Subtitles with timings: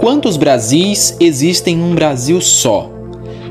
[0.00, 2.88] Quantos Brasis existem num Brasil só?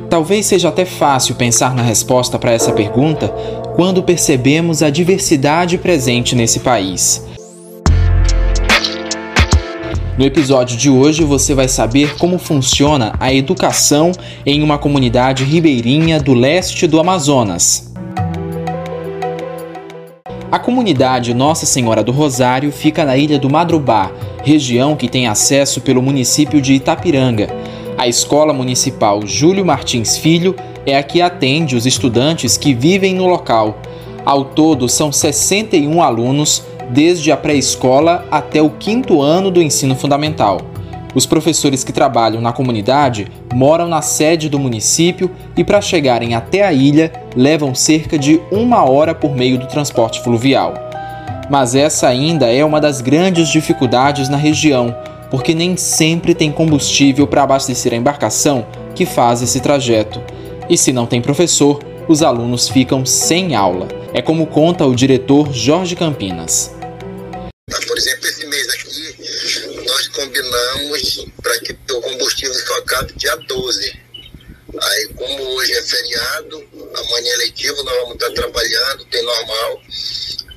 [0.09, 3.27] Talvez seja até fácil pensar na resposta para essa pergunta
[3.75, 7.21] quando percebemos a diversidade presente nesse país.
[10.17, 14.13] No episódio de hoje você vai saber como funciona a educação
[14.45, 17.86] em uma comunidade ribeirinha do leste do Amazonas.
[20.49, 24.09] A comunidade Nossa Senhora do Rosário fica na ilha do Madrubá,
[24.45, 27.49] região que tem acesso pelo município de Itapiranga.
[27.97, 30.55] A Escola Municipal Júlio Martins Filho
[30.85, 33.81] é a que atende os estudantes que vivem no local.
[34.23, 40.61] Ao todo, são 61 alunos, desde a pré-escola até o quinto ano do ensino fundamental.
[41.15, 46.63] Os professores que trabalham na comunidade moram na sede do município e, para chegarem até
[46.63, 50.73] a ilha, levam cerca de uma hora por meio do transporte fluvial.
[51.49, 54.93] Mas essa ainda é uma das grandes dificuldades na região,
[55.31, 60.21] porque nem sempre tem combustível para abastecer a embarcação que faz esse trajeto.
[60.69, 63.87] E se não tem professor, os alunos ficam sem aula.
[64.13, 66.76] É como conta o diretor Jorge Campinas.
[69.85, 74.07] Nós combinamos para que o combustível só acabe dia 12.
[74.79, 79.81] Aí, como hoje é feriado, amanhã é letivo, nós vamos estar trabalhando, tem normal.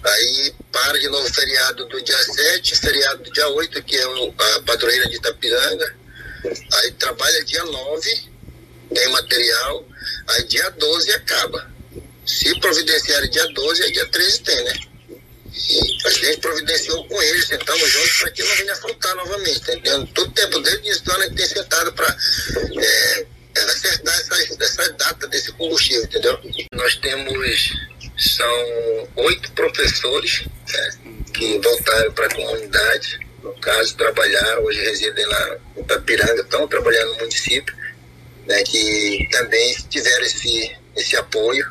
[0.03, 4.63] Aí para de novo feriado do dia 7, feriado do dia 8, que é a
[4.63, 5.97] padroeira de Itapiranga.
[6.75, 8.31] Aí trabalha dia 9,
[8.95, 9.85] tem material.
[10.29, 11.71] Aí dia 12 acaba.
[12.27, 14.90] Se providenciar dia 12, aí dia 13 tem, né?
[16.05, 20.07] A gente providenciou com eles, sentamos juntos para que não venha faltar novamente, entendeu?
[20.15, 22.17] Todo tempo desde o início a gente tem sentado para
[22.79, 23.27] é,
[23.57, 26.41] acertar essa, essa data desse combustível, entendeu?
[26.73, 27.73] Nós temos
[28.21, 30.91] são oito professores né,
[31.33, 37.13] que voltaram para a comunidade, no caso, trabalharam, hoje residem lá em Tapiranga, estão trabalhando
[37.13, 37.75] no município,
[38.47, 41.67] né, que também tiveram esse, esse apoio.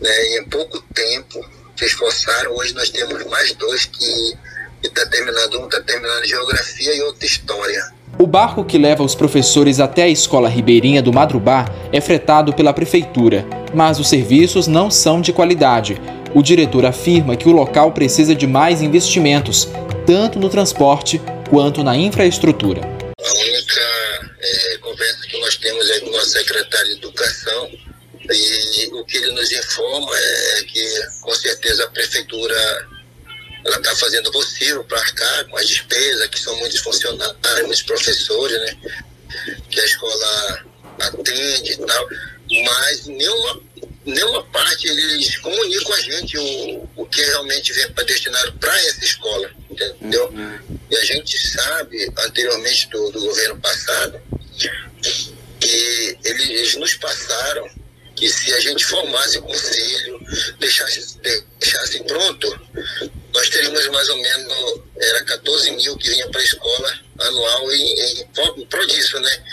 [0.00, 1.40] Né, em pouco tempo
[1.76, 2.52] se esforçaram.
[2.56, 4.34] Hoje nós temos mais dois que
[4.82, 7.92] está terminando, um está terminando geografia e outro história.
[8.18, 12.72] O barco que leva os professores até a escola ribeirinha do Madrubá é fretado pela
[12.72, 16.00] prefeitura, mas os serviços não são de qualidade.
[16.32, 19.68] O diretor afirma que o local precisa de mais investimentos,
[20.06, 21.20] tanto no transporte
[21.50, 22.82] quanto na infraestrutura.
[22.82, 23.80] A única
[24.40, 27.70] é, conversa que nós temos é com o secretário de Educação
[28.30, 32.88] e o que ele nos informa é que, com certeza, a prefeitura
[33.64, 37.82] ela está fazendo o possível para arcar com as despesas, que são muitos funcionários, muitos
[37.82, 38.76] professores, né?
[39.70, 40.64] Que a escola
[41.00, 42.08] atende e tal,
[42.64, 43.60] mas nenhuma,
[44.04, 49.04] nenhuma parte eles comunicam a gente o, o que realmente vem para destinado para essa
[49.04, 50.28] escola, entendeu?
[50.28, 50.78] Uhum.
[50.90, 54.20] E a gente sabe, anteriormente do, do governo passado,
[55.60, 57.83] que eles nos passaram
[58.16, 60.20] que se a gente formasse o conselho,
[60.58, 61.18] deixasse,
[61.58, 62.60] deixasse pronto,
[63.32, 68.00] nós teríamos mais ou menos, era 14 mil que vinha para a escola anual em,
[68.00, 69.44] em disso, né?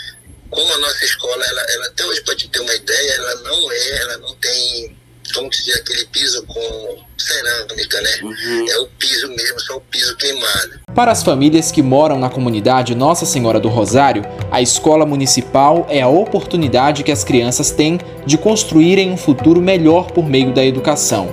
[0.50, 3.72] Como a nossa escola, ela, ela até hoje, para te ter uma ideia, ela não
[3.72, 5.01] é, ela não tem
[5.32, 8.10] como se diz, aquele piso com cerâmica, né?
[8.22, 8.66] Uhum.
[8.68, 10.80] É o piso mesmo, só o piso queimado.
[10.94, 16.02] Para as famílias que moram na comunidade Nossa Senhora do Rosário, a escola municipal é
[16.02, 21.28] a oportunidade que as crianças têm de construírem um futuro melhor por meio da educação.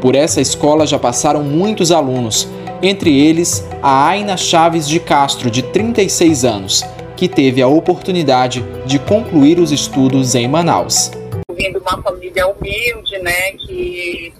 [0.00, 2.48] Por essa escola já passaram muitos alunos,
[2.82, 6.82] entre eles a Aina Chaves de Castro, de 36 anos,
[7.16, 11.10] que teve a oportunidade de concluir os estudos em Manaus
[11.56, 14.32] vim de uma família humilde, né, que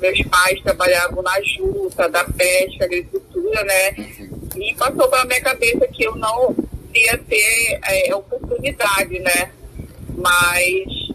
[0.00, 3.90] meus pais trabalhavam na juta, da pesca, agricultura, né,
[4.56, 6.54] e passou pela minha cabeça que eu não
[6.94, 9.50] ia ter é, oportunidade, né,
[10.16, 11.10] mas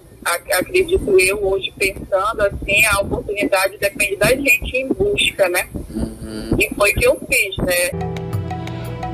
[0.53, 6.57] acredito eu hoje pensando assim, a oportunidade depende da gente em busca, né, uhum.
[6.59, 8.24] e foi que eu fiz, né.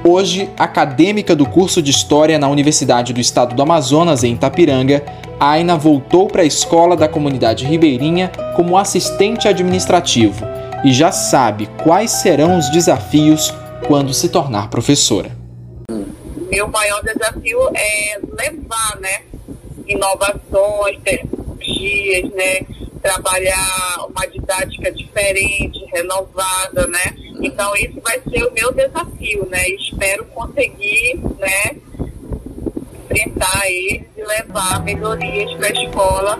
[0.04, 5.04] Hoje, acadêmica do curso de História na Universidade do Estado do Amazonas, em Itapiranga,
[5.40, 10.44] Aina voltou para a escola da comunidade ribeirinha como assistente administrativo
[10.84, 13.54] e já sabe quais serão os desafios
[13.88, 15.30] quando se tornar professora.
[16.50, 19.22] Meu maior desafio é levar, né,
[19.88, 22.66] inovações, tecnologias, né,
[23.04, 27.31] trabalhar uma didática diferente, renovada, né?
[27.42, 29.68] Então isso vai ser o meu desafio, né?
[29.70, 31.76] Espero conseguir, né,
[33.04, 36.40] enfrentar eles e levar melhorias para a escola.